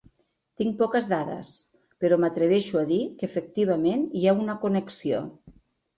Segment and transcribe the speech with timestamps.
[0.61, 1.51] Tinc poques dades,
[2.05, 5.25] però m’atreveixo a dir que efectivament hi ha una connexió.